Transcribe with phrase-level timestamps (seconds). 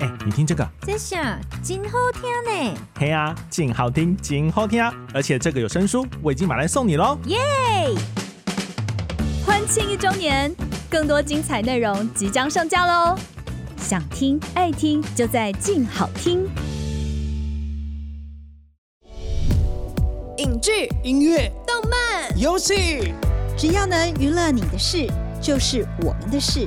[0.00, 2.80] 哎，你听这个，这下真好听呢。
[2.98, 4.90] 嘿啊，真好听，真好听啊！
[5.12, 7.18] 而且这个有声书，我已经买来送你喽。
[7.26, 7.38] 耶！
[9.44, 10.54] 欢庆一周年，
[10.88, 13.14] 更多精彩内容即将上架喽！
[13.76, 16.48] 想听爱听，就在静好听。
[20.38, 23.12] 影剧、音乐、动漫、游戏，
[23.54, 25.06] 只要能娱乐你的事，
[25.42, 26.66] 就是我们的事。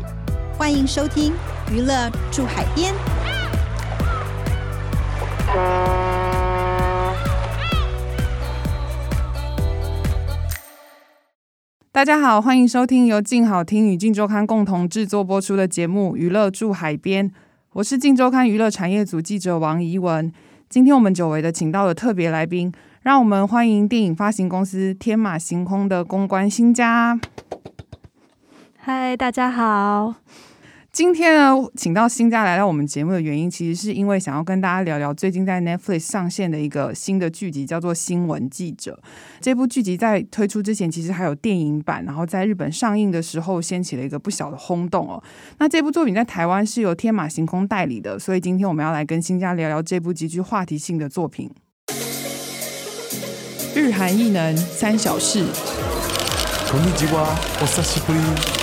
[0.55, 1.31] 欢迎收听
[1.71, 2.93] 《娱乐住海边》。
[11.91, 17.29] 大家好，欢迎收听由静好听与静周刊共同制作播出的节目《娱乐住海边》。
[17.73, 20.31] 我是静周刊娱乐产业组记者王怡文。
[20.67, 22.73] 今天我们久违的请到了特别来宾，
[23.03, 27.19] 让我们欢迎电影发行公司天马行空的公关新家。
[28.77, 30.15] 嗨，大家好。
[30.92, 38.98] 今天呢，请到欣家来到我们节目的原因，其实是因为想要跟大家聊聊最近在 Netflix 上线的一个新的剧集，叫做《新闻记者》。
[39.40, 45.22] 这部剧集在推出之前，其实还有电影版，然后在日本上映的时候，掀起了一个不小的轰动哦。
[45.58, 51.50] 那这部作品在台湾是由天马行空代理的，所以今天我们要来跟欣家聊聊这部极具话题性的作品。
[53.74, 55.44] 日韩艺能三小事。
[56.70, 57.28] こんにちは、
[57.62, 58.61] お久しぶり。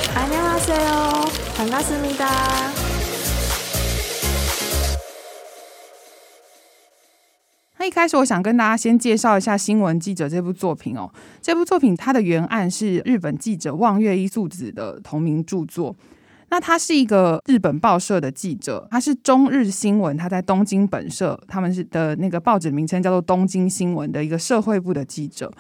[1.61, 2.73] 很高思密达
[7.77, 15.95] 那一开始我想跟大家先介绍一下新闻记者这部作品哦这部作品它的原案是日本记者望月一素子的同名著作
[16.51, 25.51] 那他是一个日本报社的记者，他是中日新闻，他在东京本社，他们是的那个报纸名称叫做东京新闻的一个社会部的记者。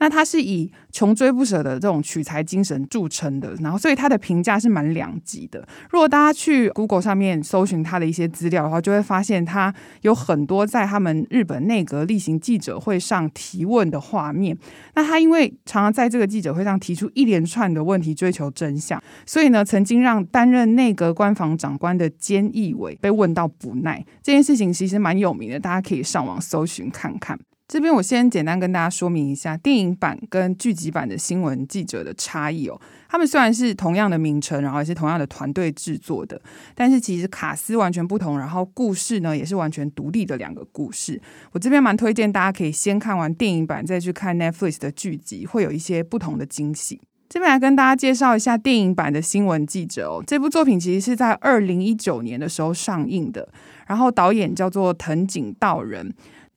[0.00, 5.66] 那他是以穷追不舍的这种取材精神著称的，然后所以他的评价是蛮两极的。
[5.90, 14.56] 如果大家去 Google 上面搜寻他的一些资料的话，就会发现他有很多在他们日本内阁例行记者会上提问的画面。
[14.94, 27.38] 那他因为常常在这个记者会上提出一连串的问题，追求真相，所以呢，曾经让大担任内阁官房长官的菅义伟被问到不耐，这件事情其实蛮有名的，大家可以上网搜寻看看。
[27.68, 32.80] 这边我先简单跟大家说明一下电影版跟剧集版的新闻记者的差异哦。
[33.06, 36.40] 他们虽然是同样的名称，然后也是同样的团队制作的，
[36.74, 41.20] 但是其实卡司完全不同，然后故事呢也是完全独立的两个故事。
[41.52, 46.98] 我这边蛮推荐大家可以先看完电影版，再去看 Netflix 的剧集，会有一些不同的惊喜。
[47.30, 50.20] 这边来跟大家介绍一下电影版的新闻记者哦。
[50.26, 53.48] 这部作品其实是在二零一九年的时候上映的，
[53.86, 56.12] 然后导演叫做藤井道人，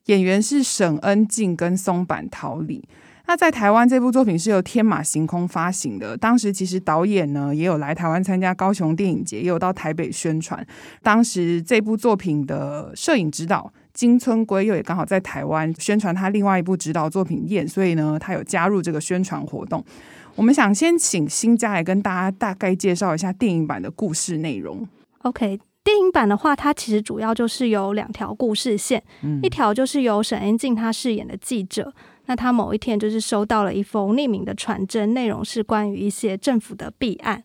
[0.06, 2.82] 演员是沈恩静跟松坂桃李。
[3.26, 10.66] 那在台湾这部作品是由天马行空发行的，当时其实导演呢也有来台湾参加高雄电影节，也有到台北宣传。
[11.04, 19.82] 当时这部作品的摄影指导金村圭佑也刚好在台湾宣传他另外一部指导作品《燕》，所以呢他有加入这个宣传活动。
[20.34, 24.84] 我们想先请新家来跟大家大概介绍一下电影版的故事内容。
[25.22, 31.94] OK，电影版的话，它其实主要就是有两条故事线，嗯、一条就是由沈恩静她饰演的记者，
[32.26, 37.44] 那她某一天就是收到了一封匿名的传真，内容是关于一些政府的弊案。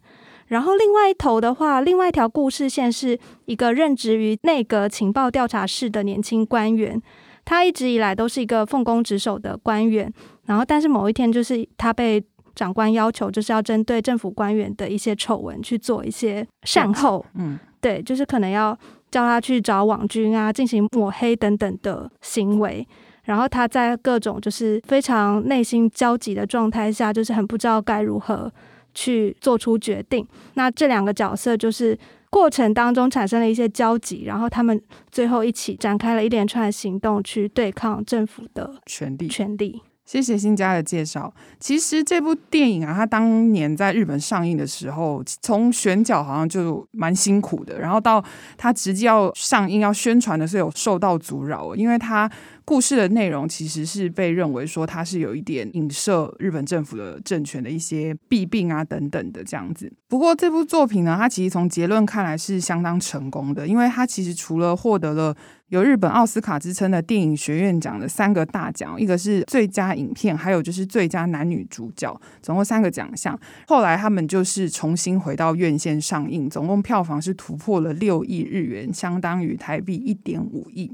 [0.49, 7.01] 然后另外一头的话，另外一条故事线是一个任职于内阁情报调查室的年轻官员，
[7.45, 10.11] 他一直以来都是一个奉公职守的官员，
[10.45, 12.23] 然后但是某一天就是他被
[12.55, 18.77] 长官要求就是要针对政府官员的一些丑闻去做一些善后，嗯，对，就是可能要
[19.09, 22.85] 叫他去找网军啊，进行抹黑等等的行为。
[23.23, 28.51] 然后他在各种就是非常内心焦急的状态下，就是很不知道该如何
[28.93, 30.25] 去做出决定。
[30.55, 31.97] 那这两个角色就是
[32.29, 34.79] 过程当中产生了一些交集，然后他们
[35.11, 39.27] 最后一起展开了一连串行动，去对抗政府的权力。
[39.27, 39.81] 权力。
[40.09, 41.31] 谢谢新家的介绍。
[41.59, 48.23] 其实这部电影啊，它当年在日本上映的时候，从选角好像就蛮辛苦的，然后到
[48.57, 52.27] 它直接要上映要宣传的时候，有受到阻扰，因为它。
[52.65, 59.91] 故事的内容其实是被认为说它是有一点影射日本政府的政权的一些弊病啊等等的这样子。
[60.07, 65.35] 不过这部作品呢，它其实从结论看来是相当成功的，因为它其实除了获得了
[65.69, 73.39] 有日本奥斯卡之称的电影学院奖的三个大奖，一个是最佳影片，还有就是最佳男女主角，总共三个奖项。
[73.67, 80.91] 后来他们就是重新回到院线上映，总共票房是突破了六亿日元，相当于台币一点五亿。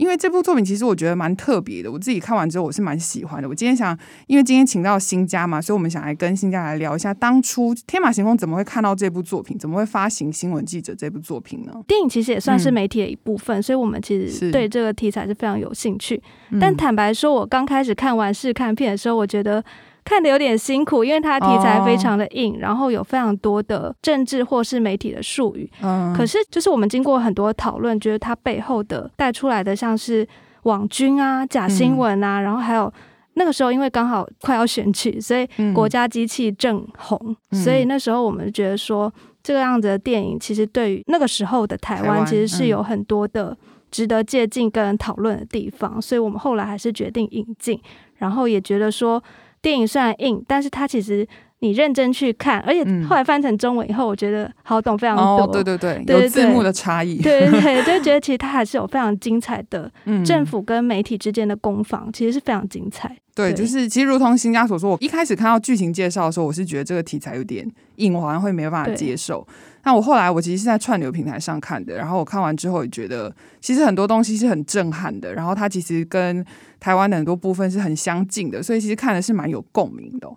[0.00, 3.46] 因为这部作品其实我觉得蛮特别的，我自己看完之后我是蛮喜欢的。
[3.46, 11.74] 我今天想，因为今天请到新家嘛，所以我们想来跟新家来聊一下，当初天马行空怎么会看到这部作品，怎么会发行《新闻记者》这部作品呢？
[11.86, 16.22] 电影其实也算是媒体的一部分，嗯、所以我们其实对这个题材是非常有兴趣。
[16.58, 19.62] 但坦白说，我刚开始看完试看片的时候，我觉得。
[20.04, 25.70] 看的有点辛苦，因为它题材非常的硬，哦、然后有非常多的政治或是媒体的术语。
[25.82, 30.26] 嗯，可是就是我们经过很多讨论，觉得它背后的带出来的像是
[30.62, 32.92] 网军啊、假新闻啊，嗯、然后还有
[33.34, 39.12] 那个时候因为刚好快要选举，所以国家机器正红，嗯、所以那时候我们觉得说
[39.42, 43.56] 这个样子的电影其实对于那个时候的台湾其实是有很多的
[43.90, 47.80] 值得借鉴跟讨论的地方，嗯、所以我们后来还是决定引进，
[48.16, 49.22] 然后也觉得说。
[49.62, 51.26] 电影虽然硬，但是它其实
[51.58, 55.44] 你认真去看，而且后来翻成中文以后，我觉得好懂非常多。
[55.44, 57.18] 哦，对对对，有字幕的差异。
[57.18, 59.90] 对对对，就觉得其实它还是有非常精彩的
[60.24, 63.14] 政府跟媒体之间的攻防，其实是非常精彩。
[63.34, 67.66] 对，就是其实如同新家所说，我一开始看到剧情介绍的时候，我是觉得这个题材有点
[67.96, 69.46] 硬，我好像会没有办法接受。
[69.84, 76.44] 那我后来我其实是在串流平台上看的，然后我看完之后也觉得，其实很多东西是很震撼的，然后它其实跟
[76.78, 80.28] 台湾的很多部分是很相近的，所以其实看的是蛮有共鸣的。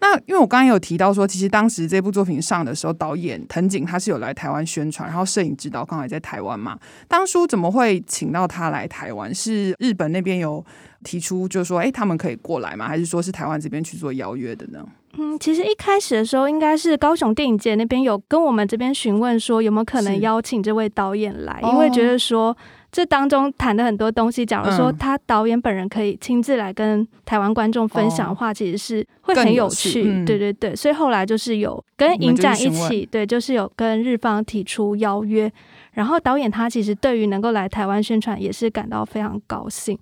[0.00, 6.78] 那因为我刚刚有提到说，其实当时这部作品上的时候，导演藤井他是有来台湾宣传，然后摄影指导刚好也在台湾嘛。
[7.06, 9.34] 当初怎么会请到他来台湾？
[9.34, 10.64] 是日本那边有
[11.04, 12.88] 提出，就是说，哎，他们可以过来吗？
[12.88, 14.86] 还是说是台湾这边去做邀约的呢？
[15.18, 22.56] 嗯，其实一开始的时候，应该是高雄电影节那边有跟我们这边询问说，有没有可能邀请这位导演来，因为觉得说
[22.92, 30.02] 这当中谈的很多东西，假如说他导演本人可以亲自来跟台湾观众分享的话，其实是会很有趣。
[30.02, 35.52] 有嗯、对对对，所以后来就是有跟影展一起，对，就是有跟日方提出邀约，
[35.92, 39.98] 然后导演他其实对于能够来台湾宣传也是感到非常高兴。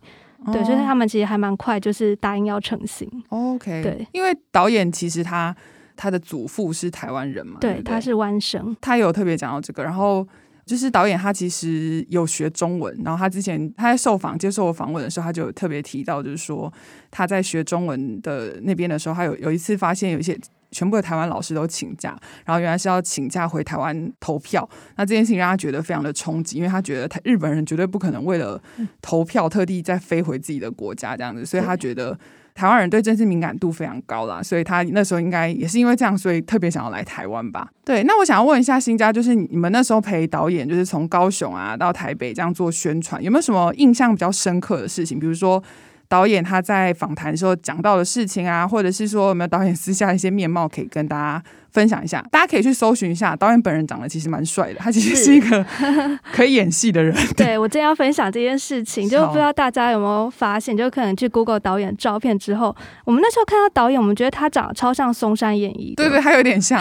[0.46, 3.10] 对，所以他们其实还蛮快，就是答应要成型。
[3.28, 5.54] OK，对，因为导演其实他
[5.96, 9.82] 他的祖父是台湾人嘛，对，对对他是湾生，他有特别讲到这个。
[9.82, 10.26] 然后
[10.64, 16.72] 就是导演他其实有学中文，然后他之前他在受访接受我访问的时候，他就有特别提到，就是说
[17.10, 20.38] 他在学中文的那边的时候，他有有一次发现有一些。
[20.70, 24.68] 全部的台湾老师都请假，然后原来是要请假回台湾投票。
[24.96, 28.60] 那这件事情让他觉得非常的冲击，因为他觉得他日本人绝对不可能为了
[29.00, 32.18] 投票特地再飞回自己的国家这样子，所以他觉得
[32.54, 34.42] 台湾人对政治敏感度非常高啦。
[34.42, 37.68] 所以他那时候应该也是因为这样，所以特别想要来台湾吧。
[37.84, 45.18] 对，那我想要问一下新家，就是你们那时候陪导演，就是从高雄啊到台北这样做宣传，有没有什么印象比较深刻的事情？
[45.18, 45.62] 比如说。
[46.08, 52.24] 导演他在访谈的时候讲到的事情啊， 或者是说有没有导演私下一些面貌可以跟大家分享一下？
[52.30, 55.64] 大家可以去搜寻一下，导演本人长得其实蛮帅的，他其实是一个
[56.32, 57.14] 可以演戏的人。
[57.36, 66.80] 对，对我正要分享这件事情，就不知道大家有没有发现，就可能去 Google 导演照片之后，我们那时候看到导演，我们觉得他长得超像松山演一，对对，他有点像，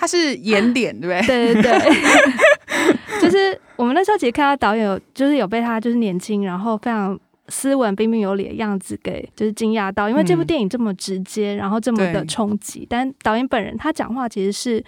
[0.00, 1.52] 他是演脸，对不对？
[1.54, 7.18] 对对对，就是我们那时候其实看到导演有，就是有被他就是年轻，然后非常。
[7.52, 12.86] 斯文彬彬有礼的样子给就是惊讶到，因为这部电影这么直接，嗯、然后这么的冲击。
[12.88, 14.82] 但导演本人他讲话其实是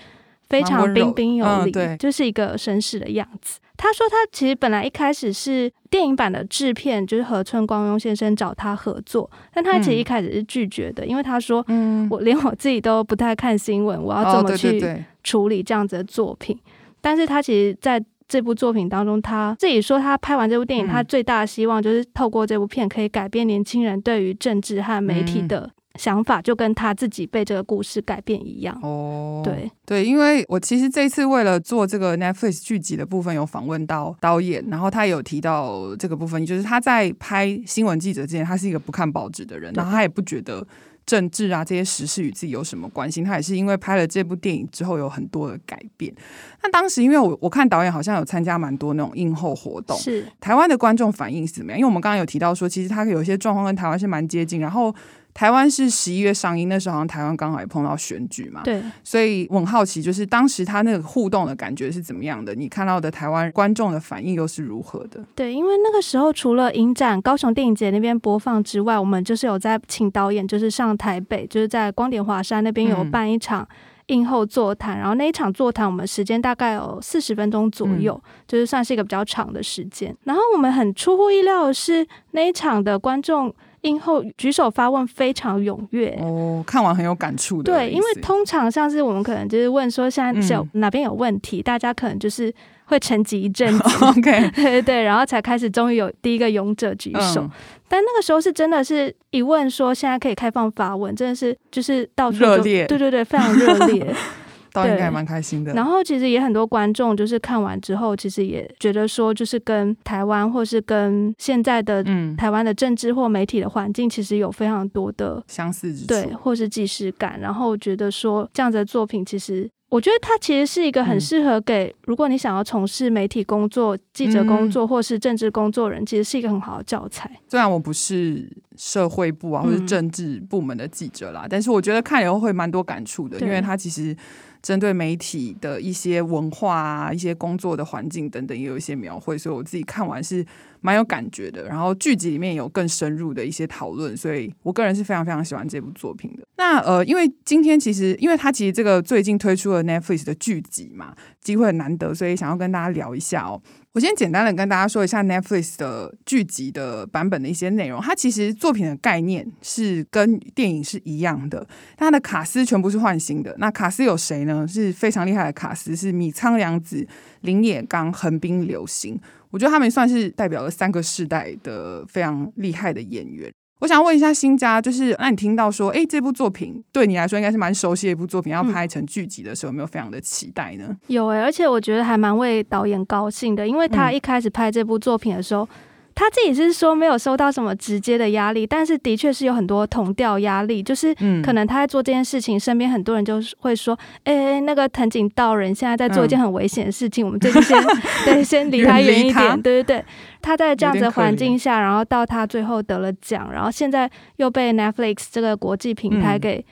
[0.48, 3.60] 非常彬彬有礼，嗯、就是一个绅士的样子。
[3.76, 16.56] 他说他其实本来一开始是电影版的制片，就是河村光庸先生找他合作，但他其实一开始是拒绝的，嗯、因为他说，嗯，我连我自己都不太看新闻，我要怎么去处理这样子的作品？
[16.56, 18.02] 哦、对对对，但是他其实在。
[18.26, 28.78] 这部作品当中，他自己说，他拍完这部电影，他最大的希望就是透过这部片可以改变年轻人对于政治和媒体的想法，就跟他自己被这个故事改变一样。
[28.82, 40.66] 哦，对对，因为我其实这次为了做这个 Netflix 剧集的部分，有访问到导演，然后他有提到这个部分，就是他在拍新闻记者之前，他是一个不看报纸的人，然后他也不觉得。
[41.06, 43.22] 政治啊，这些时事与自己有什么关系？
[43.22, 46.14] 他也是因为拍了这部电影之后有很多的改变。
[46.62, 51.78] 那当时因为我我看导演好像有参加蛮多那种映后活动，是台湾的观众反应是怎么样？
[51.78, 54.94] 因为我们刚刚有提到说，其实他有一些状况跟台湾是蛮接近，然后。
[55.34, 62.54] 台湾是十一月上映，那时候好像台湾刚好也碰到选举嘛，对，所以我很好奇，就是当时他那个互动的感觉是怎么样的？
[62.54, 65.24] 你看到的台湾观众的反应又是如何的？
[65.34, 73.66] 对，因为那个时候除了影展、高雄电影节那边播放之外，我们就是有在请导演，就是上台北，就是在光点华山那边有办一场
[74.06, 80.16] 映后座谈，嗯、然后那一场座谈我们时间大概有四十分钟左右，嗯、就是算是一个比较长的时间。
[80.22, 83.52] 然后我们很出乎意料的是，那一场的观众。
[83.84, 87.72] 映后举手发问非常踊跃哦，看完很有感触的。
[87.72, 92.52] 对，因为通常像是我们可能就是问说现在有哪边有问题，嗯、大家可能就是
[92.86, 93.84] 会沉寂一阵子。
[94.04, 97.42] OK， 对对对，然后才开始终于有第一个勇者举手。
[97.42, 97.50] 嗯、
[97.88, 104.06] 但那个时候是真的是一问说现在可以开放发文，真的是就是到处热烈，对对对，非常热烈。
[104.74, 105.72] 导演应该蛮开心的。
[105.72, 112.04] 然后其实也很多观众就是看完之后，其实也觉得说，就是跟台湾或是跟现在的
[112.36, 117.38] 台湾的政治或媒体的环境，其实有非常多的相似之处，对，或是既视感。
[117.40, 127.30] 然后觉得说这样子的作品，其实我觉得它其实是一个很适合给如果你想要从事媒体工作、记者工作或是政治工作人，其实是一个很好的教材。
[127.48, 134.16] 虽然我不是社会部啊或是政治部门的记者啦，但是我觉得看以后会蛮多感触的，因为它其实。
[134.64, 140.42] 针对媒体的一些文化啊、一些工作的环境等等，也有一些描绘，所以我自己看完是
[140.84, 141.64] 蛮有感觉的。
[141.64, 146.46] 然后剧集里面有更深入的一些讨论，所以我个人是非常非常喜欢这部作品的。
[146.58, 153.60] 那呃，因为今天其实，因为它其实这个最近推出了 Netflix 的剧集嘛，机会很难得，所以想要跟大家聊一下哦。
[153.92, 158.00] 我先简单的跟大家说一下 Netflix 的剧集的版本的一些内容。
[158.02, 161.64] 它其实作品的概念是跟电影是一样的，
[161.96, 163.54] 但它的卡司全部是换新的。
[163.58, 164.66] 那卡司有谁呢？
[164.66, 167.06] 是非常厉害的卡司，是米仓凉子、
[167.42, 169.20] 林野刚、横滨流星。
[169.54, 173.48] 我觉得他们算是代表了三个世代的非常厉害的演员。
[173.78, 180.96] 我想问一下新家，就是那你听到说，哎，这部作品对你来说应该是蛮熟悉的一部作品，要拍成剧集的时候，有没有非常的期待呢？
[181.06, 185.62] 有哎、欸，而且我觉得还蛮为导演高兴的，因为他一开始拍这部作品的时候。
[185.62, 185.68] 嗯
[186.14, 197.82] 他自己是说没有收到什么直接的压力，但是的确是有很多同调压力，就是可能他在做这件事情，身边很多人就会说：“哎、欸，那个藤井道人现在在做一件很危险的事情，嗯、我们最近先
[198.24, 200.04] 对先离他远一点。”对对对，
[200.40, 206.64] 他在这样子的环境下，然后到他最后得了奖，然后现在又被 Netflix 这个国际平台给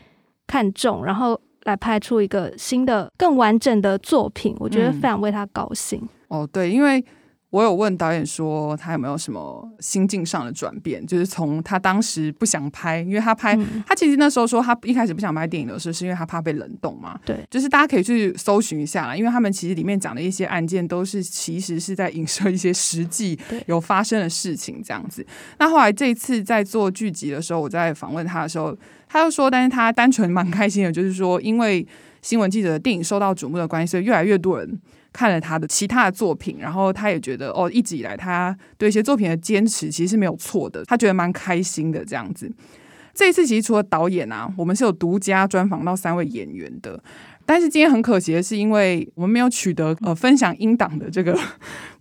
[0.46, 5.98] 看中，嗯、然后来拍出一个新的、更完整的作品，我觉得非常为他高兴。
[6.00, 7.04] 嗯、哦，对，因为。
[7.52, 17.20] 我有问导演说他有没有什么心境上的转变，就是从他当时不想拍，因为他拍、嗯、他其实那时候说他一开始不想拍电影的时候，是因为他怕被冷冻嘛。
[17.26, 25.24] 对，就是大家可以去搜寻一下啦，因为他们其实里面讲的一些案件都是其实是在影射一些实际 有发生的事情这样子。
[25.58, 28.74] 那后来这一次在做剧集的时候，我在访问他的时候，
[29.06, 31.86] 他就说，但是他单纯蛮开心的，就是说因为
[32.22, 34.80] 新闻记者的电影受到瞩目的关系，所以越来越多人。
[35.12, 42.50] 看了他的其他的作品，然后他也觉得哦，一直以来他对一些作品的坚持其实是没有错的，他觉得蛮开心的这样子。
[43.12, 46.98] 这一次其实除了导演啊，我们是有独家专访到三位演员的。
[47.44, 51.38] 但是今天很可惜的是，因为我们没有取得呃分享英档的这个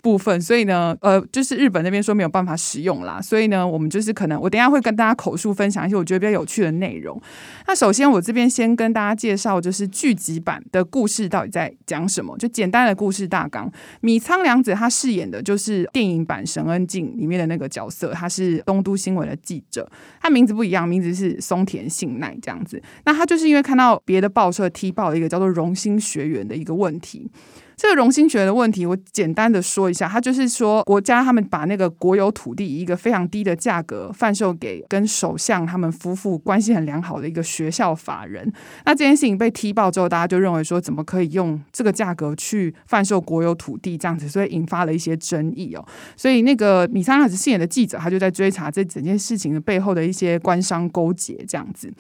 [0.02, 3.22] 部分，所以呢，呃，就是日本那边说没有办法使用啦。
[3.22, 7.22] 所以呢，我们就是可能我等一下会跟大家口述分享一些我觉得比较有趣的内容。
[7.68, 13.72] 那首先我这边先跟大家介绍，就是剧集版的故事到底在讲什么，就简单的故事大纲。
[14.02, 19.90] 米仓凉子她饰演的就是电影版神恩静里面的那个角色，她是东都新闻的记者，
[20.20, 22.82] 她名字不一样，名字是松田信奈这样子。
[23.06, 27.30] 那她就是因为看到别的报社踢爆了一个叫做荣兴学员的一个问题，
[27.82, 38.54] 这个荣兴学的问题，我简单的说一下，他就是说国家他们把那个国有土地以一个非常低的价格贩售给跟首相他们夫妇关系很良好的一个学校法人。
[38.86, 45.84] 那这件事情被踢爆之后，大家就认为说，怎么可以用这个价格去贩售国有土地这样子，所以引发了一些争议哦。
[46.16, 51.92] 所以那个米仓凉子饰演的记者，他就在追查这整件事情的背后的一些官商勾结这样子。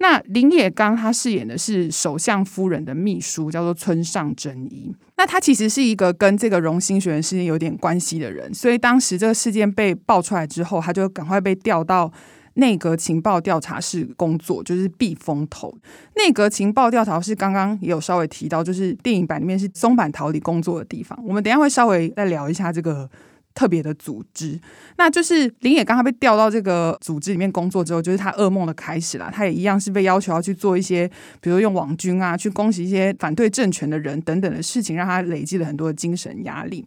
[0.00, 4.92] 那林野刚他饰演的是首相夫人的秘书，叫做村上真一。
[5.18, 12.10] 那他其实是一个跟这个荣兴学院事件有点关系的人，所以当时这个事件被爆出来之后，他就赶快被调到
[12.54, 15.76] 内阁情报调查室工作，就是避风头。
[16.16, 21.18] 内阁情报调查室刚刚也有稍微提到，就是电影版里面是松坂桃李工作的地方。
[21.26, 23.10] 我们等下会稍微再聊一下这个。
[23.58, 24.56] 特别的组织，
[24.98, 29.28] 那就是林野刚他被调到这个组织里面工作之后，就是他噩梦的开始啦。
[29.34, 31.10] 他也一样是被要求要去做一些，
[31.40, 36.86] 比如用网军啊，去攻击一些反对政权的人等等的事情，让他累积了很多的精神压力。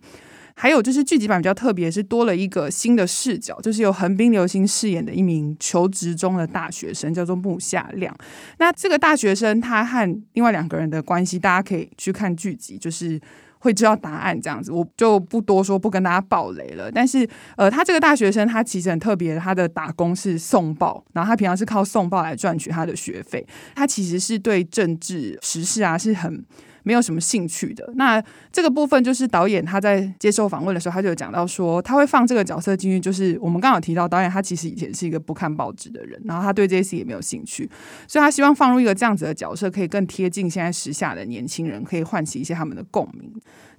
[0.56, 8.16] 还有就是剧集版比较特别，是多了一个新的视角，就是由横滨流星饰演的一名求职中的大学生，叫做木下亮。
[8.60, 13.20] 那这个大学生他和另外两个人的关系，大家可以去看剧集，就是。
[13.62, 16.92] 会知道答案这样子，我就不多说，不跟大家爆雷了。
[16.92, 17.26] 但是，
[17.56, 23.46] 呃，他这个大学生，他其实很特别，他的打工是送报，然后他平常是靠送报来赚取他的学费。
[23.76, 26.44] 他其实是对政治时事啊是很。
[26.84, 27.88] 没有什么兴趣的。
[27.96, 37.70] 那这个部分就是导演他在接受访问的时候，他就有讲到说，他会放这个角色进去，就是我们刚好提到导演他其实以前是一个不看报纸的人，然后他对这些事也没有兴趣，
[38.08, 43.32] 所以他希望放入一个这样子的角色，可以更贴近现在时下的年轻人，可以唤起一些他们的共鸣。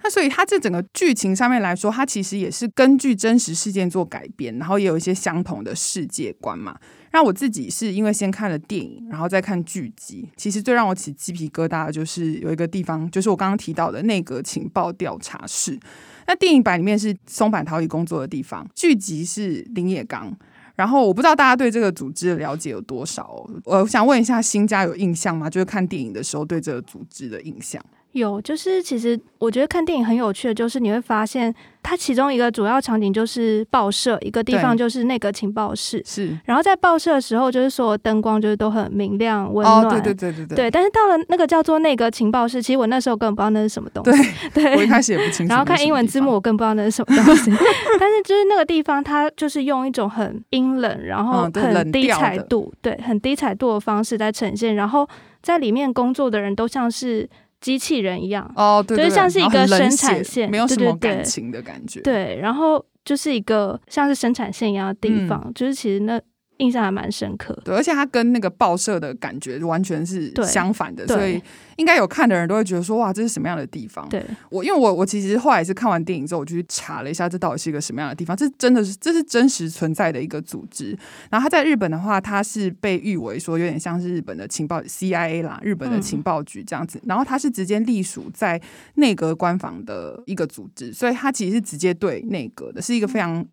[0.04, 6.76] 那所以他这整个剧情上面来说，他其实也是根据真实事件做改编，然后也有一些相同的世界观嘛。
[7.12, 10.28] 那我自己是因为先看了电影，然后再看剧集。
[10.37, 15.78] 其实最让我起鸡皮疙瘩的就是有一个地方，就是我刚刚提到的内阁情报调查室。
[16.26, 20.35] 那电影版里面是松坂桃李工作的地方，剧集是林野刚。
[20.75, 25.50] 然后我不知道大家对这个组织的了解有多少，我想问一下新家有印象吗？
[25.50, 27.85] 就是看电影的时候对这个组织的印象。
[28.12, 36.02] 有，就是其实我觉得看电影很有趣的，就是你会发现它其中一个主要场景就是报社，一个地方就是那个情报室。
[36.04, 39.87] 是，然后在报社的时候，就是所有灯光就是都很明亮、温暖。
[39.87, 40.57] 哦，对对对对对。
[40.57, 44.23] 对，但是到了那个叫做那个情报室，其实我那时候根本不知道那是什么东西。
[44.52, 45.49] 对，对我一开始也不清楚。
[45.50, 47.50] 然后看英文字幕，我更不知道那是什么东西。
[47.99, 54.75] 但是就是那个地方，它就是用一种很阴冷，然后很低彩度，嗯、对，很低彩度的方式在呈现。
[54.75, 55.09] 然后
[55.40, 57.26] 在里面工作的人都像是。
[57.62, 62.00] 机器人一样哦，对，对，对，就是像是一个生产线，没有什么感情的感觉。
[62.02, 66.21] 对，对，对，然后就是一个像是生产线一样的地方，嗯、就是其实那。
[66.59, 71.42] 印象还蛮深刻，对，而且它跟那个报社的感觉完全是相反的，所以
[71.76, 74.09] 应该有看的人都会觉得说，哇，这是什么样的地方？
[74.09, 78.37] 对，我因为我我其实后来是看完电影之后，我就去查了一下，这到底是一个什么样的地方？
[78.37, 80.97] 这真的是这是真实存在的一个组织。
[81.30, 86.99] 然后它在日本的话，它是被誉为说有点像是日本的情报 CIA 啦，日本的情报局这样子。
[86.99, 88.61] 嗯、然后它是直接隶属在
[88.94, 93.44] 内阁官房的一个组织，所以它其实是直接对内阁的，是一个非常。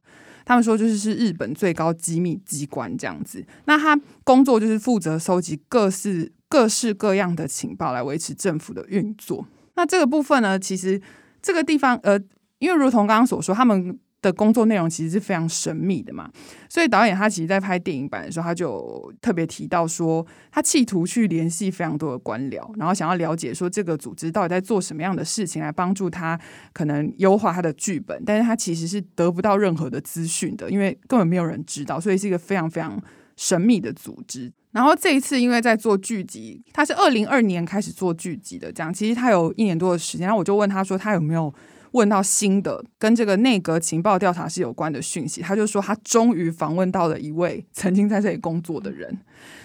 [0.49, 9.45] 他们说就是是日本最高机密机关这样子，那他工作就是负责收集各式各式各样的情报来维持政府的运作。
[9.75, 10.99] 那这个部分呢，其实
[11.39, 12.19] 这个地方呃，
[12.57, 13.99] 因为如同刚刚所说，他们。
[14.21, 16.29] 的工作内容其实是非常神秘的嘛，
[16.67, 26.37] 所以导演他其实，在拍电影版的时候，他就特别提到说，他企图去联系非常多的官僚，然后想要了解说这个组织到底在做什么样的事情，来帮助他
[26.73, 33.01] 可能优化他的剧本，但是他其实是得不到任何的资讯的，因为根本没有人知道，所以是一个非常非常
[33.37, 34.51] 神秘的组织。
[34.71, 41.53] 然后这一次，因为在做剧集，他是二零二年开始做剧集的，这样其实他有一年多的时间，然后我就问他说，他有没有？
[41.91, 49.17] 问到新的跟这个内阁情报调查室有关的讯息，他就说他终于访问到了一位曾经在这里工作的人，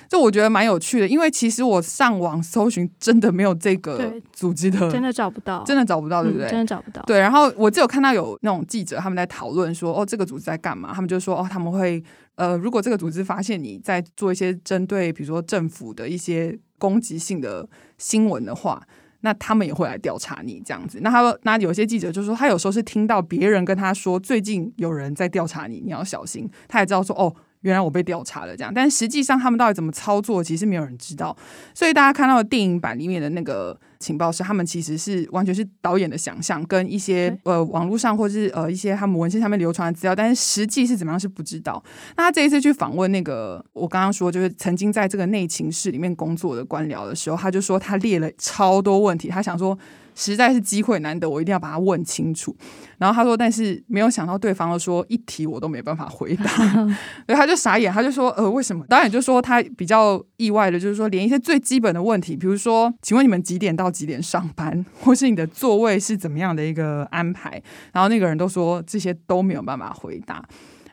[0.09, 6.49] 这我觉得蛮有趣的，因为其实我上网搜寻真的没有这个组织的， 真的找不到，真的找不到，对不对？
[6.49, 7.03] 真的找不到。
[7.03, 10.93] 对，然后我只有看到有那种记者他们在讨论说，哦，这个组织在干嘛？
[10.95, 12.03] 他们就说，哦，他们会
[12.37, 18.83] 呃，如果这个组织发现你在做一些针对比如说政府的一些攻击性的新闻的话。
[19.25, 20.99] 那他们也会来调查你这样子。
[21.01, 26.47] 那他那有些记者就说，他有时候是听到别人跟他说，最近有人在调查你，你要小心。
[26.69, 28.71] 他也知道说，哦，原来我被调查了这样。
[28.73, 31.35] 但实际上他们到底怎么操作，其实没有人知道。
[31.73, 33.81] 所以大家看到的电影版里面的那个。
[34.05, 41.83] 情报是，他们其实是完全是导演的想象，跟一些呃网络上或是呃一些他们文献上面流传的资料，但是实际是怎么样是不知道。
[42.17, 49.79] 那他这一次去访问那个我刚刚说就是曾经在这个内情室里面工作的官僚的时候，他就说他列了超多问题，他想说。
[50.14, 52.57] 实在是机会难得，我一定要把它问清楚。
[52.98, 56.44] 然后他说，但是没有想到对方说一题我都没办法回答，
[57.27, 58.85] 所以他就傻眼，他就说呃为什么？
[58.87, 70.44] 导演就说他比较意外的，就是说连一些最基本的问题，比如说请问你们几点到几点上班，或是你的座位是怎么样的一个安排，然后那个人都说这些都没有办法回答。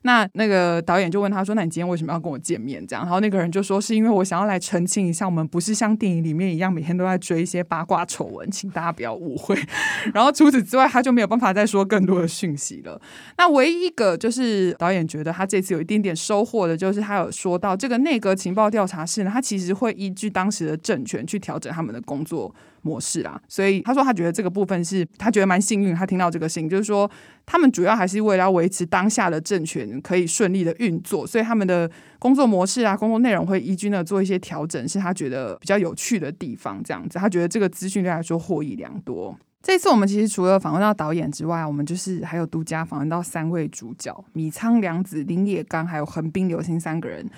[0.03, 9.55] 那那个导演就问他说：“那你今天为什么要跟我见面？”这样，然后那个人就说：“是因为我想要来澄清一下，我们不是像电影里面一样每天都在追一些八卦丑闻，请大家不要误会。
[10.13, 12.99] ”然后除此之外，他就没有办法再说更多的讯息了。
[13.37, 27.09] 那唯一一个就是导演觉得他这次有一点点收获的，就是他有说到这个内阁情报调查室呢，他其实会依据当时的政权去调整他们的工作模式啦，所以他说他觉得这个部分是他觉得蛮幸运，他听到这个信，就是说
[27.45, 31.89] 他们主要还是为了要维持当下的政权可以顺利的运作，所以他们的
[32.19, 36.81] 工作模式啊、工作内容会依据呢做一些调整，是他觉得比较有趣的地方。
[36.83, 39.37] 这样子，他觉得这个资讯对他来说获益良多。
[39.63, 47.29] 这次我们其实除了访问到导演之外，我们就是还有独家访问到三位主角：米仓凉子、林野刚还有横滨流星三个人。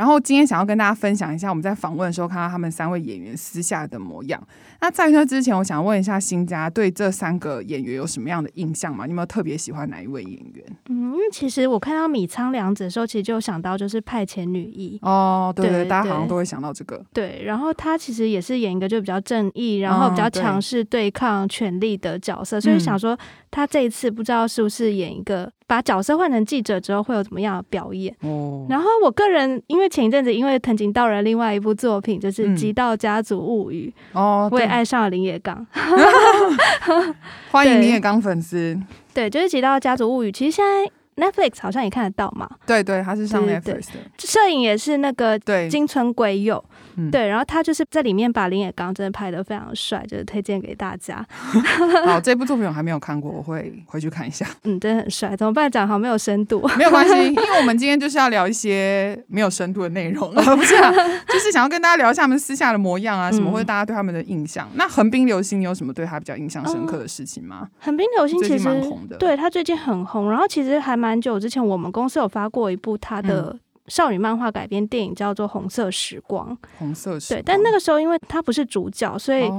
[0.00, 4.42] 然后今天想要跟大家分享一下，我们在访问的时候看到他们三位演员私下的模样。
[4.80, 9.04] 那在那之前，我想问一下新家对这三个演员有什么样的印象吗？
[9.04, 10.64] 你有没有特别喜欢哪一位演员？
[10.88, 17.04] 嗯，因为其实我看到米仓凉子的时候，其实就想到就是派遣女一哦，对对，大家好像都会想到这个。
[17.12, 23.14] 对，然后他其实也是演一个就比较正义，然后比较强势对抗权力的角色，所以想说
[23.50, 28.14] 他这一次不知道是不是演一个把角色换成记者之后会有怎么样的表演。
[28.20, 35.66] 哦，然后我个人因为前一阵子因为藤井道人另外一部作品就是《极道家族物语》哦，我也爱上了林野刚。
[37.50, 38.78] 欢迎林野刚粉丝。
[39.12, 40.90] 对，就是《极道家族物语》，其实现在。
[41.16, 42.48] Netflix 好像也看得到嘛？
[42.64, 43.98] 对对，他是上 Netflix 的。
[44.20, 46.64] 摄影也是那个对金村圭佑。
[46.96, 51.24] 嗯、对，然后他就是在里面把林野刚真的拍的非常帅，就是推荐给大家。
[52.06, 54.46] 好，这部作品我还没有看过，我会回去看一下。
[54.64, 55.70] 嗯，真的很帅，怎么办？
[55.70, 60.92] 讲好没有深度，没有关系， 因为我们今天就是要聊一些没有深度的内容，不是、啊，
[61.28, 64.66] 就是想要跟大家聊一下他们私下的模样啊，什么或者大家对他们的印象。
[64.72, 67.68] 嗯、那横滨流星，你有什么对他比较印象深刻的事情吗？
[67.78, 73.60] 横滨流星其实蛮红的，对他最近很红，然后其实还蛮久之前，我们公司有发过一部他的、嗯。
[73.90, 77.40] 少女漫画改编电影叫做《红色时光》，红色时光。
[77.40, 79.50] 对，但那个时候因为他不是主角，所以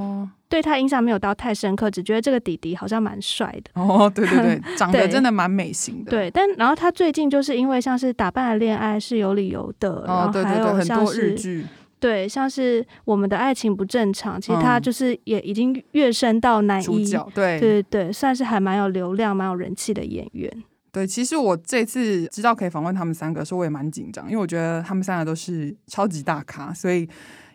[0.48, 3.82] 对他印象没有到太深刻，只觉得这个弟弟好像蛮帅的。
[3.82, 6.10] 哦，对对对， 长得真的蛮美型的。
[6.12, 11.66] 对，但然后他最近就是因为像是打扮的恋爱是有理由的，然后还有像是日剧，
[12.00, 20.52] 对，像是我们的爱情不正常，其实他就是也已经跃升到男一，对对对，算是还蛮有流量、蛮有人气的演员。
[20.92, 27.08] 对，其实我这次知道可以访问他们三个的时候，我也蛮紧张，因为我觉得他们三个都是超级大咖，所以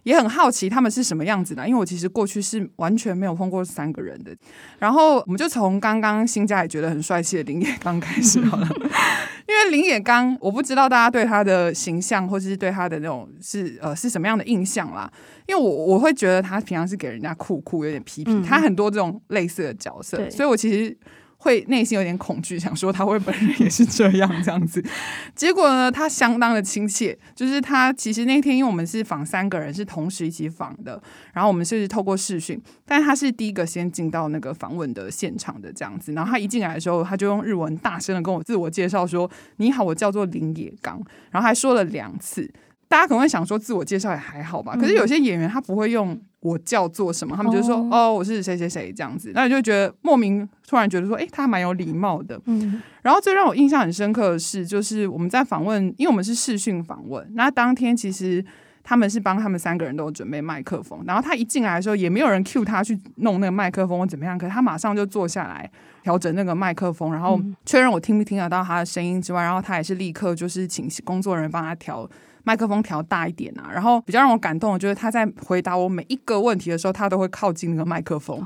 [0.05, 1.68] 也很好奇他们是什么样子的。
[1.68, 4.35] 因为我其实过去是完全没有碰过三个人的。
[4.79, 8.66] 然后我们就从刚刚新家也觉得很帅气的林野刚开始好了，
[9.46, 15.12] 因为林野刚，我不知道大家对他的形象或者是对他的那种是呃是什么样的印象啦。
[15.46, 20.96] 因为我我会觉得他平常是给人家酷酷，有点痞痞，他很多这种类似的角色，嗯、所以我其实。
[21.38, 24.85] 会内心有点恐惧，想说他会本人也是这样这样子，
[25.35, 27.16] 结果呢，他相当的亲切。
[27.35, 31.01] 就是他其实那天，因为我们是访三个人，是同时一起访的，
[31.33, 36.12] 然后我们是透过视讯，但他是第一个先进到那个访问的现场的这样子。
[36.12, 42.51] 然后他一进来的时候，他就用日文大声的跟我自我介绍说：“你好，我叫做林野刚。”然后还说了两次。
[42.88, 52.40] 大家可能会想说自我介绍也还好吧，可是有些演员他不会用我叫做什么，他们就说哦，我是谁谁谁这样子，那你就觉得莫名突然觉得说，诶，他蛮有礼貌的。
[52.44, 58.44] 嗯，然后最让我印象很深刻的是，就是我们在访问，因为我们是视讯访问，那当天其实
[58.85, 65.68] 他们是帮他们三个人都有准备麦克风，然后他一进来的时候也没有人 cue 他去弄那个麦克风或怎么样，可是他马上就坐下来
[66.05, 72.09] 调整那个麦克风，然后确认我听不听得到他的声音之外，然后他也是立刻就是请工作人员帮他调。
[72.47, 78.41] 麦克风调大一点啊，然后比较让我感动的就是他在回答我每一个问题的时候，他都会靠近那个麦克风。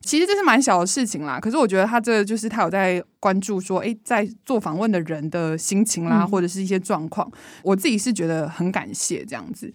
[0.00, 7.28] 其实这是蛮小的事情啦，可是我觉得他这个就是他有在关注说，诶，在做访问的人的心情啦，或者是一些状况，
[7.64, 9.74] 我自己是觉得很感谢这样子。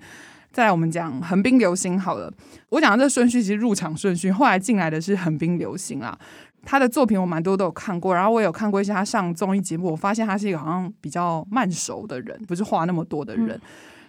[0.53, 2.33] 再来我们讲横滨流星好了，
[2.69, 6.17] 我讲的这顺序其实入场顺序，后来进来的是横滨流星啦。
[6.65, 13.49] 他的作品我蛮多都有看过，然后我也有看过一些他上综艺节目，我发现他是一个好像比较慢熟的人，不是话那么多的人。
[13.49, 13.61] 嗯、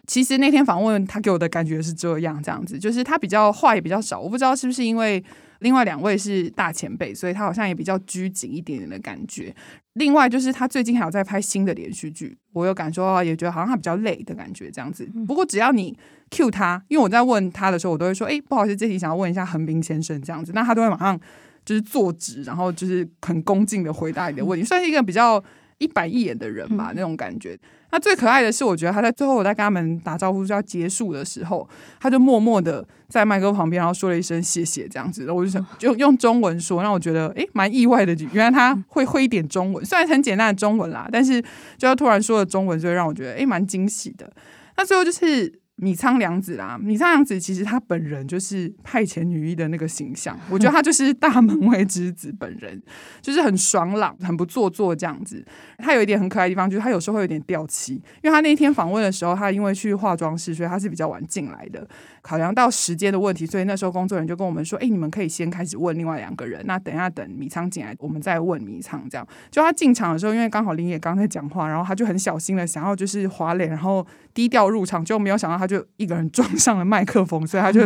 [0.06, 4.18] 其实那天访问他给我的感觉是这样，这样子，就是他比较话也比较少。
[4.18, 5.22] 我不知道是不是因为
[5.60, 9.54] 另外两位是大前辈，所以他好像也比较拘谨一点点的感觉。
[9.94, 15.06] 另外就是他最近还有在拍新的连续剧，我有感受到，也觉得好像他比较累的感觉，这样子。
[15.26, 15.96] 不过只要你
[16.30, 21.20] cue 他，因为我在问他的时候，我都会说，哎，不好意思，这题想要问一下横滨先生这样子，那他都会马上。
[21.66, 25.42] 就是坐直，然后就是很恭敬的回答你的问题，算是一个比较
[25.78, 27.58] 一板一眼的人吧，那种感觉。
[27.90, 31.68] 那最可爱的是，我觉得他在最后我在跟他们打招呼就要结束的时候，
[32.00, 35.24] 他就默默的在麦克旁边，然后说了一声谢谢这样子。
[35.24, 41.42] 然后我就想就用中文说，让我觉得诶蛮意外的，原来他会会一点中文，虽然很简单的中文啦，但是
[41.76, 44.32] 就要突然说了中文，所以让我觉得诶蛮惊喜的。
[44.76, 45.60] 那最后就是。
[45.76, 52.82] 米仓凉子啦，米仓凉子其实她本人就是派遣女一的那个形象，我觉得她就是大门外之子本人，
[53.20, 55.44] 就是很爽朗、很不做作这样子。
[55.78, 61.86] 她有一点很可爱的地方，就是她有时候会有点掉漆，因为她那天访问的时候，她因为去化妆室，所以她是比较晚进来的。
[62.22, 77.80] 考量到时间的问题，所以那时候工作人员就跟我们说：“哎，你们可以先开始问另外两个人，那等一下等米仓进来，我们再问米仓。”这样，就他进场的时候，因为刚好林野刚在讲话，然后他就很小心的想要就是滑脸，然后低调入场，就没有想到他就一个人撞上了麦克风，所以他就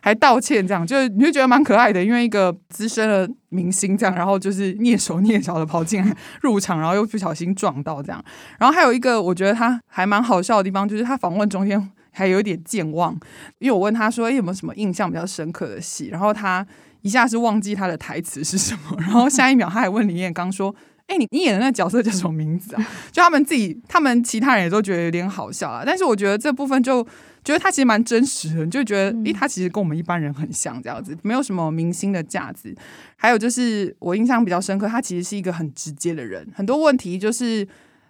[0.00, 8.24] 还道歉，这样就你就觉得蛮可爱的，因为一个资深的明星这样，然后就是蹑手蹑脚的跑进来入场，然后又不小心撞到这样，
[8.58, 11.92] 然后还有一个我觉得他还蛮好笑的地方，就是他访问中间。
[12.18, 13.12] 还有一点健忘，
[13.58, 16.66] 因为我问他说：“哎，有没有什么印象比较深刻的戏？”然后他
[17.02, 20.74] 一下是忘记他的台词是什么，然后下一秒他还问李彦刚说
[21.06, 25.82] ：“哎、欸，你你演的那个角色叫什么名字啊？” 就他们自己，他们其他人也都觉得有点好笑啊。
[25.86, 27.02] 但是我觉得这部分就
[27.44, 32.74] 觉得他其实蛮真实的，就觉得，诶，他其实跟我们一般人很像，这样子，没有什么明星的架子。
[33.16, 37.66] 还有就是我印象比较深刻，他其实是一个很直接的人，很多问题就是。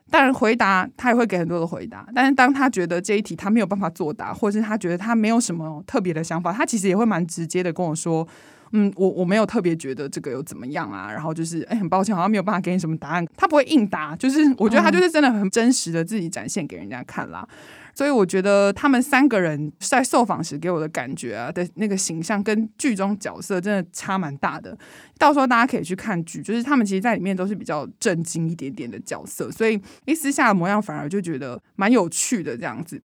[0.08, 8.24] 当然，回答他也会给很多的回答，但是当他觉得这一题他没有办法作答，或者是他觉得他没有什么特别的想法，他其实也会蛮直接的跟我说
[8.72, 13.26] ：“嗯，我我没有特别觉得这个有怎么样啊。”然后就是，哎，很抱歉，好像没有办法给你什么答案。
[13.36, 17.46] 他不会应答，就是我觉得他就是真的很真实的自己展现给人家看啦。
[17.94, 24.76] 所以我觉得他们三个人在受访时给我的感觉啊的那个形象跟剧中角色真的差蛮大的。
[25.16, 33.00] 到时候大家可以去看剧，就是他们其实在里面都是比较震惊一点点的角色，所以一私下的模样反而就觉得蛮有趣的这样子。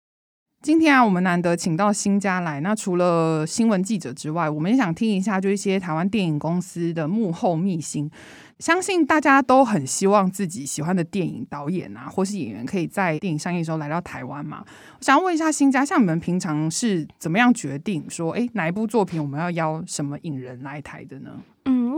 [0.60, 8.10] 今天啊，我们难得请到新家来，那除了新闻记者之外，我们也想听一下，就一些台湾电影公司的幕后秘辛。
[8.58, 14.64] 相信大家都很希望自己喜欢的电影导演啊，或是演员，可以在电影上映的时候来到台湾嘛。
[14.66, 21.30] 我想要问一下新家，像你们平常是怎么样决定说，哎，哪一部作品我们要邀什么影人来台的呢？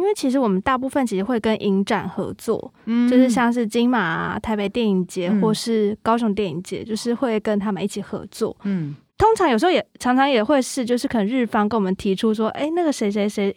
[0.00, 8.56] 因为其实我们大部分其实会跟影展合作，嗯，就是像是金马啊、台北电影节、嗯、或是高雄电影节，就是会跟他们一起合作。
[8.64, 13.54] 嗯，通常有时候也常常也会是，就是可能日方跟我们提出说，哎，那个谁谁谁。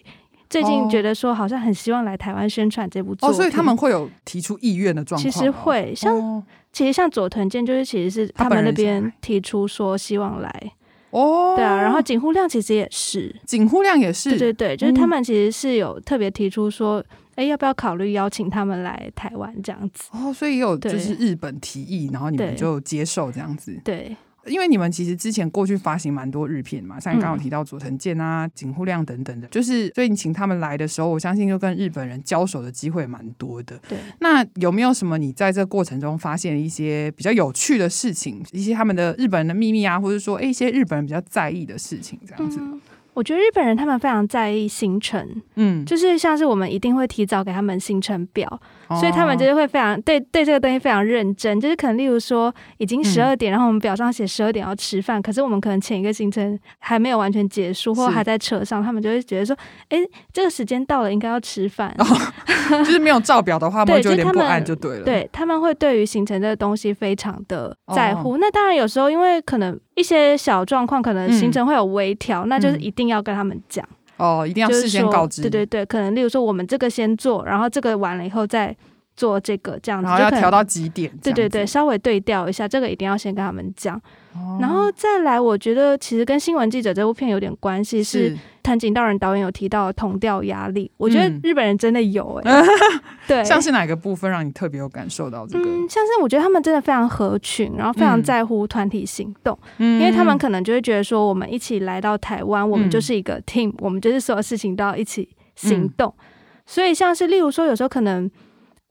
[0.50, 5.32] 最近觉得说好像很希望来台湾宣传这部作品，哦，所以他们会有提出意愿的状况。
[5.32, 10.72] 其实会像，哦、其实像佐藤健就是其实是他们那边提出说希望来
[11.14, 17.00] 哦，对啊，然后警护量其实也是，警护量也是，对对对，就是他们其实是有特别提出说，
[17.36, 20.10] 哎、嗯，要不要考虑邀请他们来台湾这样子？
[20.12, 24.16] 哦，所以也有就是日本提议，然后你们就接受这样子，对。
[24.46, 33.80] 因为你们其实之前过去发行蛮多日片嘛，像你刚刚有提到佐藤健啊、井户亮等等的，就是所以你请他们来的时候，我相信就跟日本人交手的机会蛮多的。
[33.88, 42.60] 对，那有没有什么你在这个过程中发现一些比较有趣的事情，一些他们的日本人的秘密啊，或者说诶一些日本人比较在意的事情，这样子？
[42.62, 42.82] 嗯
[43.16, 48.50] 我觉得日本人他们非常在意行程，嗯，就是像是我们一定会提早给他们行程表，
[48.83, 59.56] 哦、所以他们就是会非常对对这个东西非常认真，就是可能例如说已经十二点，嗯、然后我们表上写十二点要吃饭，可是我们可能前一个行程还没有完全结束，或还在车上，他们就会觉得说，
[59.90, 60.00] 哎，
[60.32, 62.06] 这个时间到了，应该要吃饭，哦、
[62.84, 65.04] 就是没有照表的话，对，就有点不安就对了。
[65.04, 68.34] 对，他们会对于行程这个东西非常的在乎。
[68.34, 69.80] 哦、那当然有时候因为可能。
[69.96, 73.88] 一些小状况，可能行程会有微调，嗯、那就是一定要跟他们讲
[74.24, 75.42] 哦，一定要事先告知。
[75.42, 78.76] 对对对，可能例如说，我们这个先做，然后这个完了以后再
[79.18, 80.08] 做这个，这样子。
[80.08, 81.12] 然后要调到几点？
[81.22, 84.02] 对对对，稍微对调一下，这个一定要先跟他们讲。
[84.36, 88.30] 哦、然后再来，我觉得其实跟新闻记者这部片有点关系，是。
[88.30, 88.38] 是。
[88.64, 92.68] 藤井道人导演有提到同调压力，我觉得日本人真的有哎、欸，嗯、
[93.28, 95.66] 对，像是哪个部分让你特别有感受到这个？
[95.66, 106.24] 嗯，像是我觉得他们真的非常合群，然后非常在乎团体行动，嗯、因为他们可能就会觉得说，我们一起来到台湾，我们就是一个 team，、嗯、我们就是所有事情都要一起行动，嗯、
[106.66, 108.32] 所以像是例如说，有时候可能。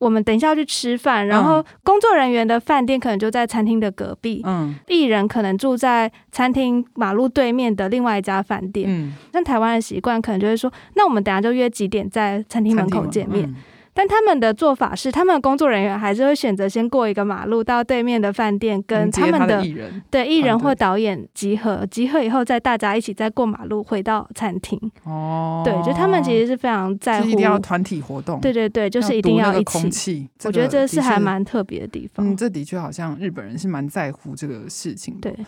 [0.03, 13.55] 我们等一下要去吃饭，然后工作人员的饭店可能就在餐厅的隔壁，嗯，艺人可能住在餐厅马路对面的另外一家饭店，嗯，像台湾的习惯可能就会说，那我们等下就约几点在餐厅门口见面。
[13.95, 19.63] 但他们的做法是，他们的工作人员还是会选择先过一个马路到对面的饭店，跟他们的
[20.11, 24.81] 对艺人或导演集合，集合以后再大家一起再过马路回到餐厅。
[25.05, 28.41] 哦，对，就他们其实是非常在乎，一定要团体活动。
[28.41, 30.29] 对对对，就是一定要一起。
[30.45, 32.27] 我觉得这是还蛮特别的地方。
[32.27, 35.31] 嗯，这的确好像日本人是蛮在乎这个事情的。
[35.31, 35.45] 对。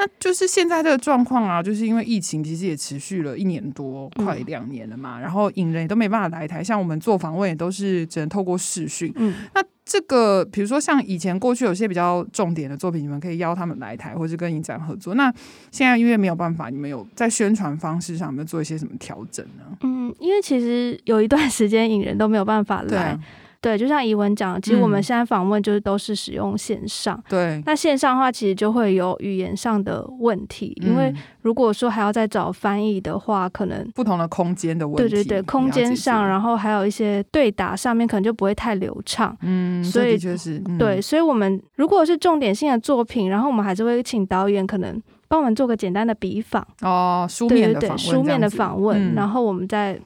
[0.00, 5.18] 那就是现在这个状况啊，就是因为疫情其实也持续了一年多，快两年了嘛。
[5.18, 9.12] 嗯、然后影人也都没办法来台，像我们做访问也都是只能透过视讯。
[9.16, 15.14] 嗯，那这个比如说像以前过去有些比较重点的作品，你们可以邀他们来台，或是跟影展合作。
[15.16, 15.30] 那
[15.70, 19.64] 现在因为没有办法，你们有在宣传方式上有没有做一些什么调整呢？
[19.82, 23.18] 嗯，因为其实有一段时间影人都没有办法来。
[23.60, 27.14] 对，就像怡文讲，其实我们现在访问就是都是使用线上。
[27.16, 35.02] 嗯、对，那线上的话，其实就会有语言上的问题，嗯、因为如果说还要再找翻译的话，可能不同的空间的问题。
[35.02, 39.36] 对对对，空间上，然后还有一些对答上面可能就不会太流畅。
[39.42, 46.66] 嗯，所以就是、嗯、对，所以我们如果是重点性的作品，然后我们还是会请导演可能帮我们做个简单的笔访。
[46.80, 50.00] 哦，书面的访问，对对对，书面的访问，嗯、然后我们再。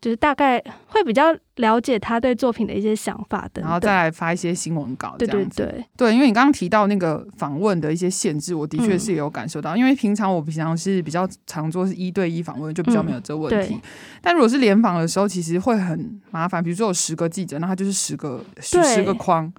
[0.00, 5.14] 就是大概会比较了解他对作品的一些想法等等，然后再来发一些新闻稿。
[5.18, 9.76] 对对对对，因为你刚刚提到那个访问的一些限制，我的确是有感受到。
[9.76, 13.74] 嗯、因为平常我平常是比较常做是一对一访问，就比较没有这个问题。
[13.74, 13.80] 嗯、
[14.22, 16.64] 但如果是联访的时候，其实会很麻烦。
[16.64, 19.52] 比如说有十个记者，那他就是十个十十个框。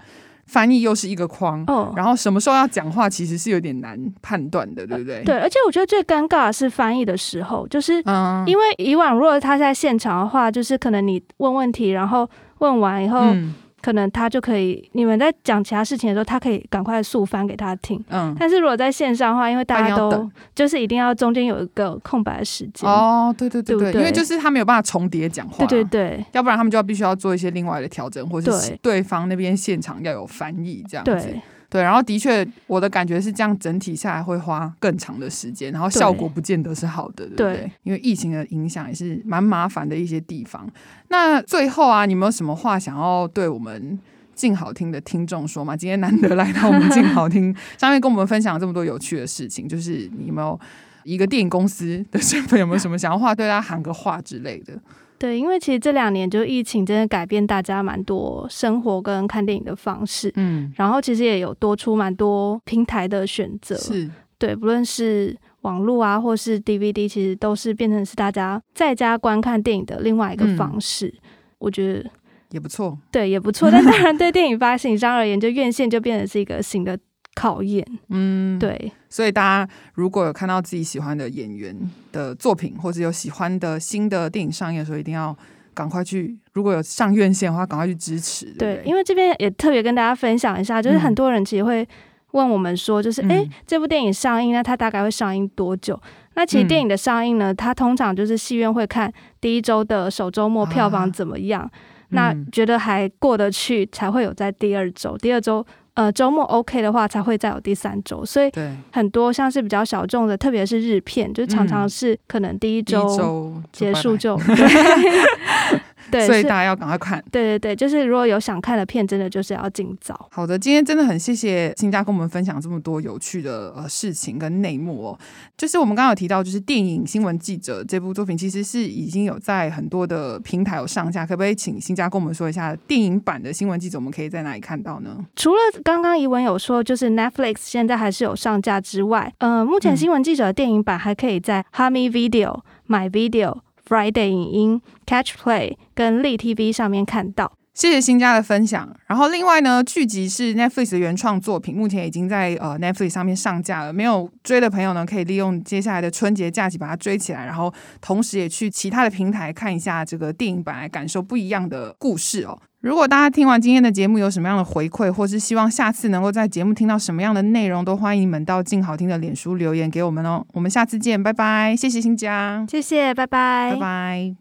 [0.51, 5.23] 翻译又是一个框，哦，然后什么时候要讲话，其实是有点难判断的，对不对？
[5.23, 8.03] 对，而且我觉得最尴尬的是翻译的时候，就是
[8.45, 13.19] 因为以往如果他在现场的话，就是可能你问问题，然后问完以后。
[13.19, 18.03] 嗯可能他就可以，你们在讲其他事情的时候，他可以赶快速翻给他听。
[18.09, 22.89] 嗯，但是如果在线上的话，因为大家都就是一定要中间有一个空白的时间。
[22.89, 25.65] 哦，对对对对，对对，因为就是他没有办法重叠讲话。
[25.65, 31.35] 对对对，要不然他们就要必须要做一些另外的调整，或者是对方那边现场要有翻译这样子。
[31.71, 31.81] 对。
[31.81, 37.53] 然后的确，我的感觉是这样，整体下来会花更长的时间，然后效果不见得是好的，对，对不对？
[37.55, 40.69] 对，因为疫情的影响也是蛮麻烦的一些地方。
[41.07, 43.97] 那最后啊，你们有什么话想要对我们
[44.35, 45.75] 静好听的听众说吗？
[45.75, 50.59] 今天难得来到我们静好听 上面跟我们分享这么多有趣的事情，就是你有没有
[51.03, 54.73] 一个电影公司的身份，有没有什么想要话对大家喊个话之类的？
[55.21, 64.09] 对，因为其实这两年就疫情真的改变大家蛮多生活跟看电影的方式，嗯，然后其实也有多出蛮多平台的选择，是。
[64.39, 71.29] 对，不论是网络啊，或是 DVD，其实都是变成是大家在家观看电影的另外一个方式，嗯、
[71.59, 72.09] 我觉得
[72.49, 76.97] 也不错，对，也不错，但当然对电影发行商而言，就院线就变成是一个新的。
[77.33, 81.75] 考验，嗯，对，所以大家如果有看到自己喜欢的演员
[82.11, 85.35] 的作品，或者有喜欢的新的电影上映的时候，一定要
[85.73, 86.37] 赶快去。
[86.51, 88.47] 如果有上院线的话，赶快去支持。
[88.59, 91.87] 对，对，因为这边也特别跟大家分享一下，就是很多人其实会
[92.31, 95.97] 问我们说，就是哎、嗯，这部电影上映，那它大概会上映多久？
[96.35, 101.71] 那其实电影的上映呢，它通常就是戏院会看第一周的首周末票房怎么样，啊、
[102.09, 105.65] 那觉得还过得去，才会有在第二周，第二周。
[105.93, 108.49] 呃，周末 OK 的话，才会再有第三周，所以
[108.91, 114.39] 很多像是比较小众的，特别是日片，就常常是可能第一周结束就。
[116.09, 117.23] 对，所以大家要赶快看。
[117.31, 120.27] 对对对，就是如果有想看的片，真的就是要尽早。
[120.31, 125.19] 好的，今天真的很谢谢新家跟我们分享这么多有趣的呃事情跟内幕哦。
[125.57, 131.25] 就是我们刚刚有提到，就是电影新闻记者这部作品，其实是已经有在很多的平台有上架。
[131.25, 135.17] 可不可以请新家跟我们说一下电影版的新闻记者，我们可以在哪里看到呢？
[135.35, 143.59] 除了刚刚怡文有说，就是 Netflix 现在还是有上架之外，呃，目前新闻记者的电影版还可以在 Hami Video、My Video。
[143.91, 147.51] Friday 影音、Catch Play 跟立 TV 上面看到。
[147.73, 148.93] 谢谢新家的分享。
[149.07, 153.93] 然后另外呢，剧集是 Netflix 的原创作品，目前已经在呃 Netflix 上面上架了。
[153.93, 162.59] 没有追的朋友呢，可以利用接下来的春节假期把它追起来，然后同时也去其他的平台看一下这个电影版，来感受不一样的故事哦。
[162.81, 170.43] 如果大家听完今天的节目有什么样的回馈，或是希望下次能够在节目听到什么样的内容，都欢迎你们到静好听的脸书留言给我们哦。
[170.53, 171.75] 我们下次见，拜拜！
[171.75, 174.40] 谢谢新家，谢谢，拜拜，拜拜。